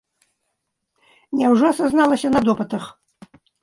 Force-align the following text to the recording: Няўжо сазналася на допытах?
Няўжо 1.43 1.67
сазналася 1.83 2.27
на 2.37 2.47
допытах? 2.51 2.83